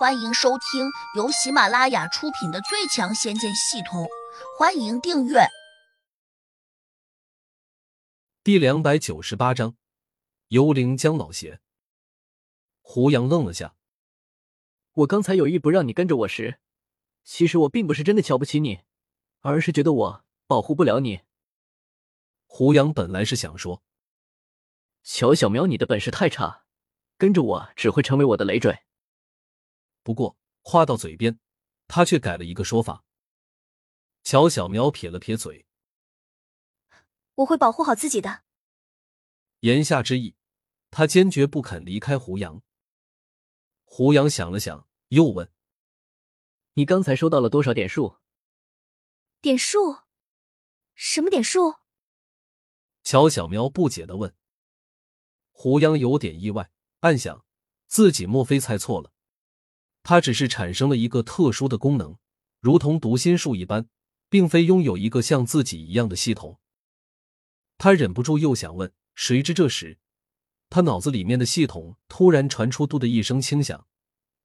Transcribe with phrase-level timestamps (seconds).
[0.00, 4.04] 欢迎收听由喜马拉雅出品的《最强仙剑系统》，
[4.58, 5.40] 欢迎订阅。
[8.42, 9.76] 第两百九十八章，
[10.48, 11.60] 幽灵江老邪。
[12.80, 13.74] 胡杨愣了下，
[14.94, 16.60] 我刚才有意不让你跟着我时，
[17.22, 18.80] 其实我并不是真的瞧不起你，
[19.40, 21.20] 而是觉得我保护不了你。
[22.46, 23.82] 胡杨本来是想说，
[25.02, 26.64] 乔小苗，你的本事太差，
[27.18, 28.78] 跟着我只会成为我的累赘。
[30.02, 31.38] 不过话到嘴边，
[31.88, 33.04] 他却改了一个说法。
[34.22, 35.66] 乔小苗撇了撇嘴
[37.36, 38.42] ：“我会保护好自己的。”
[39.60, 40.36] 言下之意，
[40.90, 42.62] 他坚决不肯离开胡杨。
[43.84, 45.52] 胡杨想了想，又问
[46.74, 48.18] ：“你刚才收到了多少点数
[49.42, 50.00] ？”“点数？
[50.94, 51.76] 什么点数？”
[53.02, 54.34] 乔小苗不解的问。
[55.50, 57.44] 胡杨有点意外，暗想
[57.86, 59.12] 自己莫非猜错了。
[60.02, 62.16] 它只是产生了一个特殊的功能，
[62.60, 63.88] 如同读心术一般，
[64.28, 66.58] 并非拥有一个像自己一样的系统。
[67.78, 69.98] 他忍不住又想问，谁知这时，
[70.68, 73.86] 他脑子里面的系统突然传出“嘟”的一声轻响，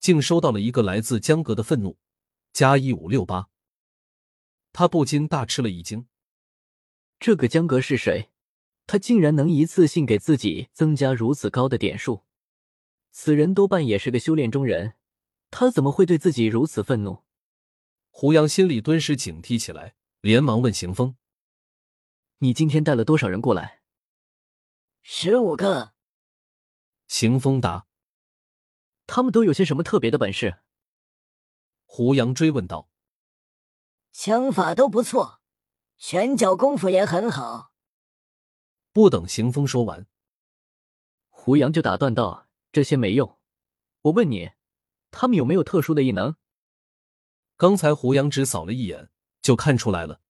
[0.00, 1.98] 竟收到了一个来自江阁的愤怒，
[2.52, 3.48] 加一五六八。
[4.72, 6.06] 他不禁大吃了一惊，
[7.18, 8.30] 这个江阁是谁？
[8.86, 12.24] 他竟然能一次性给自己增加如此高的点数？
[13.10, 14.94] 此人多半也是个修炼中人。
[15.56, 17.22] 他怎么会对自己如此愤怒？
[18.10, 21.16] 胡杨心里顿时警惕起来，连忙问邢风
[22.38, 23.80] ：“你今天带了多少人过来
[25.00, 25.92] ？”“十五个。”
[27.06, 27.86] 邢风答。
[29.06, 30.58] “他们都有些什么特别的本事？”
[31.86, 32.90] 胡杨追问道。
[34.10, 35.40] “枪法都不错，
[35.96, 37.70] 拳脚功夫也很好。”
[38.90, 40.08] 不等邢风说完，
[41.28, 43.38] 胡杨就打断道：“这些没用，
[44.00, 44.50] 我问你。”
[45.16, 46.34] 他们有没有特殊的异能？
[47.56, 50.20] 刚才胡杨只扫了一眼，就看出来了，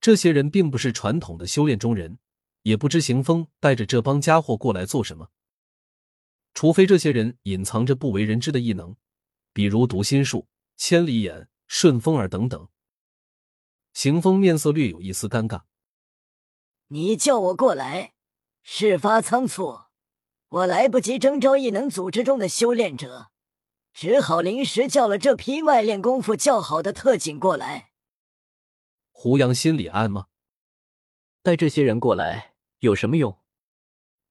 [0.00, 2.20] 这些人并不是传统的修炼中人，
[2.62, 5.30] 也不知行风带着这帮家伙过来做什么。
[6.54, 8.94] 除非这些人隐藏着不为人知的异能，
[9.52, 10.46] 比如读心术、
[10.76, 12.68] 千里眼、顺风耳等等。
[13.92, 15.62] 行风面色略有一丝尴尬
[16.86, 18.14] ：“你叫我过来，
[18.62, 19.80] 事发仓促，
[20.50, 23.32] 我来不及征召异能组织中的修炼者。”
[23.92, 27.90] 只好临时叫了这批外练功夫较好的特警过来。
[29.10, 30.26] 胡杨心里暗骂：
[31.42, 33.38] 带这些人过来有什么用？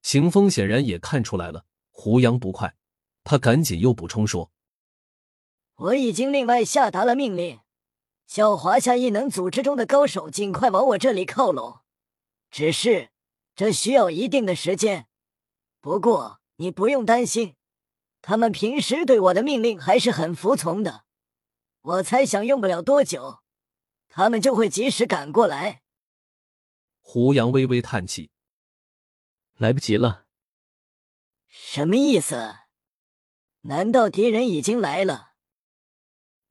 [0.02, 2.76] 邢风显然也看出来了胡杨不快，
[3.24, 4.52] 他赶紧又补充说
[5.76, 7.60] ：“我已经另外下达了命令，
[8.26, 11.82] 叫华夏异能组织中的高手尽快往我这里靠拢。
[12.50, 13.10] 只是
[13.56, 15.08] 这需要一定的时间，
[15.82, 17.56] 不过你不用担心。”
[18.22, 21.06] 他们平时对我的命令还是很服从的，
[21.82, 23.40] 我猜想用不了多久，
[24.08, 25.82] 他们就会及时赶过来。
[27.00, 28.32] 胡杨微微叹气
[29.58, 30.26] ：“来不及了。”
[31.48, 32.56] 什么意思？
[33.62, 35.34] 难道敌人已经来了？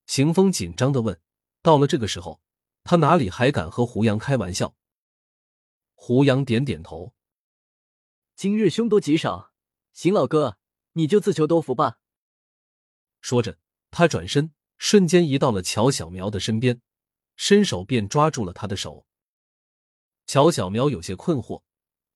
[0.06, 1.20] 邢风紧张的问。
[1.62, 2.40] 到了这个时候，
[2.82, 4.74] 他哪里还敢和胡杨开玩笑？
[5.94, 7.14] 胡杨点点头
[8.34, 9.52] ：“今日凶多吉少，
[9.92, 10.57] 邢老哥。”
[10.98, 12.00] 你就自求多福吧。
[13.20, 13.56] 说着，
[13.92, 16.82] 他转身，瞬间移到了乔小苗的身边，
[17.36, 19.06] 伸手便抓住了他的手。
[20.26, 21.62] 乔小苗有些困惑，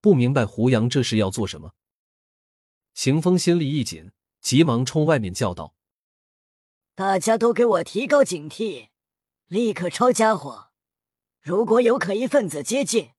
[0.00, 1.74] 不明白胡杨这是要做什么。
[2.92, 4.10] 邢风心里一紧，
[4.40, 5.76] 急忙冲外面叫道
[6.96, 8.88] ：“大家都给我提高警惕，
[9.46, 10.72] 立刻抄家伙！
[11.40, 13.12] 如果有可疑分子接近，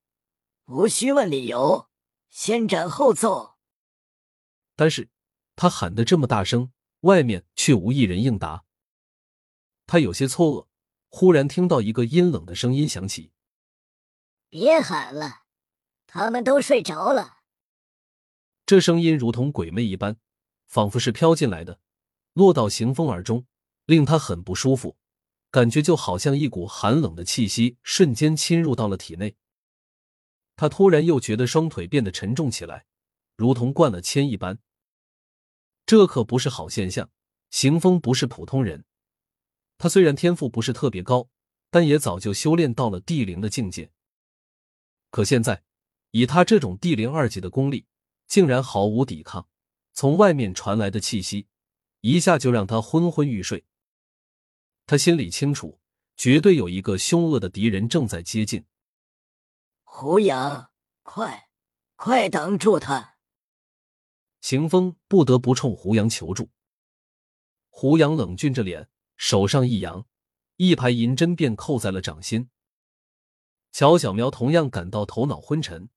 [0.66, 1.90] 无需问理由，
[2.30, 3.56] 先斩后奏。”
[4.76, 5.10] 但是。
[5.56, 6.72] 他喊得这么大声，
[7.02, 8.66] 外面却无一人应答。
[9.86, 10.68] 他有些错愕，
[11.10, 13.32] 忽然听到一个阴冷的声音响起
[14.50, 15.44] ：“别喊了，
[16.08, 17.40] 他们都睡着了。”
[18.66, 20.18] 这声音如同鬼魅一般，
[20.68, 21.80] 仿佛是飘进来的，
[22.34, 23.46] 落到行风耳中，
[23.86, 24.98] 令他很不舒服，
[25.52, 29.36] 感觉就好像一股寒冷的气息瞬间侵入到了体内。
[30.56, 32.86] 他突然又觉得双腿变得沉重起来，
[33.36, 34.60] 如同灌了铅一般。
[35.86, 37.10] 这可不是好现象。
[37.50, 38.84] 行风不是普通人，
[39.78, 41.30] 他虽然天赋不是特别高，
[41.70, 43.92] 但也早就修炼到了地灵的境界。
[45.12, 45.64] 可现在，
[46.10, 47.86] 以他这种地灵二级的功力，
[48.26, 49.48] 竟然毫无抵抗。
[49.94, 51.48] 从外面传来的气息，
[52.02, 53.66] 一下就让他昏昏欲睡。
[54.88, 55.80] 他心里清楚，
[56.18, 58.66] 绝对有一个凶恶的敌人正在接近。
[59.84, 60.72] 胡杨，
[61.04, 61.50] 快，
[61.96, 63.13] 快挡住他！
[64.44, 66.50] 邢风不得不冲胡杨求助。
[67.70, 70.06] 胡杨冷峻着脸，手上一扬，
[70.58, 72.50] 一排银针便扣在了掌心。
[73.72, 75.88] 乔小苗同样感到头脑昏沉，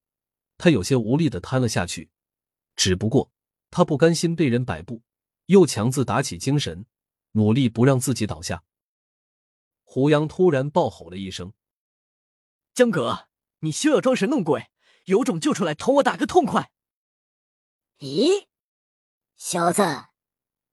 [0.57, 2.09] 他有些无力的瘫了下去。
[2.77, 3.33] 只不过
[3.69, 5.03] 他不甘心被人摆布，
[5.47, 6.85] 又强自打起精神，
[7.31, 8.63] 努力不让自己倒下。
[9.83, 11.51] 胡杨突然暴吼了一声
[12.73, 13.27] ：“江哥，
[13.59, 14.71] 你休要装神弄鬼，
[15.03, 16.71] 有种就出来同我打个痛快！”
[17.99, 18.45] 咦，
[19.37, 19.81] 小子，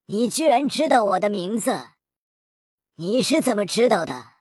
[0.05, 1.93] 你居然知道我的名字？
[2.97, 4.35] 你是怎么知道的？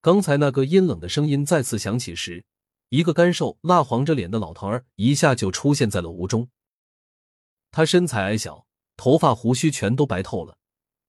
[0.00, 2.46] 刚才那个阴冷的声音再次响起时，
[2.90, 6.48] 一个干瘦、蜡黄着脸的老头儿一下就出现在了屋中。
[7.72, 8.64] 他身材矮小，
[8.96, 10.58] 头发胡须全都白透了，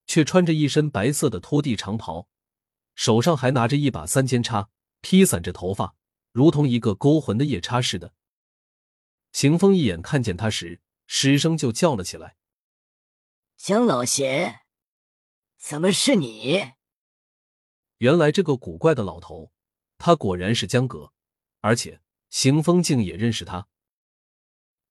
[0.07, 2.27] 却穿着一身白色的拖地长袍，
[2.95, 4.69] 手上还拿着一把三尖叉，
[5.01, 5.93] 披散着头发，
[6.31, 8.13] 如同一个勾魂的夜叉似的。
[9.31, 12.37] 邢风一眼看见他时，失声就叫了起来
[13.57, 14.61] ：“江老邪，
[15.57, 16.73] 怎么是你？”
[17.99, 19.51] 原来这个古怪的老头，
[19.97, 21.11] 他果然是江格，
[21.61, 23.67] 而且邢风竟也认识他。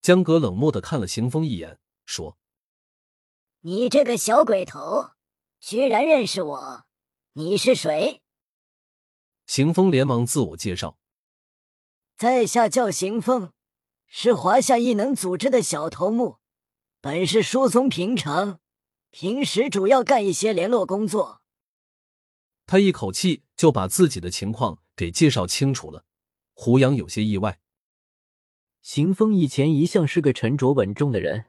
[0.01, 2.39] 江格冷漠的看了邢风一眼，说
[3.61, 5.13] ：“你这个小鬼头，
[5.59, 6.87] 居然认识我？
[7.33, 8.23] 你是谁？”
[9.47, 10.99] 邢风连忙自我介绍
[12.17, 13.53] ：“在下叫邢风，
[14.09, 16.39] 是华夏异能组织的小头目，
[17.01, 18.59] 本是疏松平常，
[19.11, 21.43] 平时主要干一些联络工作。”
[22.67, 26.05] 他一口气就把自己的情况给介绍清楚了，
[26.55, 27.61] 胡杨有些意外。
[28.83, 31.47] 邢风以前一向是个沉着稳重的人，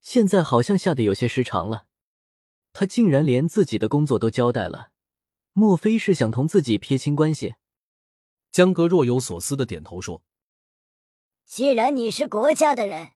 [0.00, 1.86] 现在好像吓得有些失常了。
[2.72, 4.90] 他竟然连自己的工作都交代了，
[5.52, 7.54] 莫非是想同自己撇清关系？
[8.52, 10.22] 江哥若有所思的点头说
[11.48, 13.12] ：“既然你是国家的人，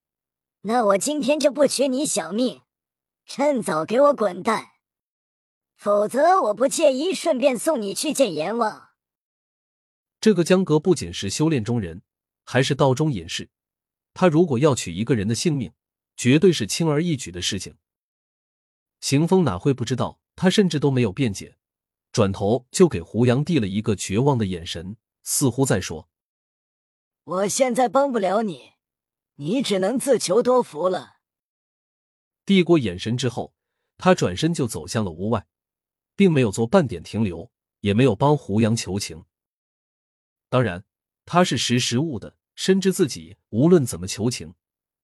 [0.63, 2.63] 那我今天就不取你小命，
[3.27, 4.71] 趁早给我滚蛋！”
[5.77, 8.89] 否则，我不介意顺便送你去见阎王。
[10.19, 12.01] 这个江阁不仅是修炼中人，
[12.45, 13.51] 还是道中隐士。
[14.15, 15.75] 他如果要取一个人的性命，
[16.17, 17.77] 绝对是轻而易举的事情。
[19.01, 20.21] 邢风哪会不知道？
[20.37, 21.59] 他甚至都没有辩解，
[22.11, 26.09] 转头就给胡杨递了一个绝望的眼神，似乎在说
[27.25, 28.73] ：“我现在帮不了你，
[29.37, 31.17] 你只能自求多福了。”
[32.45, 33.55] 递过眼神之后，
[33.99, 35.47] 他转身就走向了屋外。
[36.15, 39.25] 并没有做半点停留，也没有帮胡杨求情。
[40.49, 40.85] 当然，
[41.25, 44.55] 他是识时务的，深知自己无论怎么求情，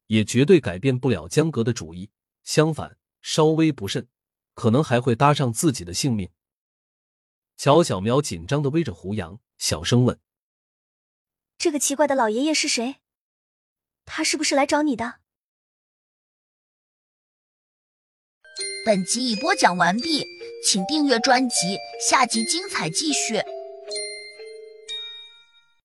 [0.09, 2.11] 也绝对改变不了江格的主意。
[2.45, 4.07] 相反，稍微不慎，
[4.55, 6.31] 可能还会搭上自己的性命。
[7.57, 10.21] 乔小苗紧张的围着胡杨，小声问
[11.59, 12.97] ：“这个奇怪的老爷爷是谁？
[14.07, 15.17] 他是不是来找你的？”
[18.87, 20.25] 本集已播讲完毕。
[20.61, 23.41] 请订阅专辑，下集精彩继续。